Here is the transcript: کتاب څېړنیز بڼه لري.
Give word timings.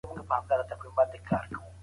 کتاب 0.13 0.43
څېړنیز 0.49 0.95
بڼه 0.95 1.15
لري. 1.29 1.55